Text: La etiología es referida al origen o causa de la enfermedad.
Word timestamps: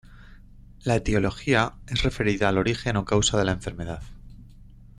La 0.83 0.95
etiología 0.95 1.75
es 1.85 2.01
referida 2.01 2.49
al 2.49 2.57
origen 2.57 2.97
o 2.97 3.05
causa 3.05 3.37
de 3.37 3.45
la 3.45 3.51
enfermedad. 3.51 4.01